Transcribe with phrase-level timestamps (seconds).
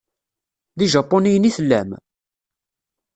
[0.77, 1.89] D ijapuniyen i tellam?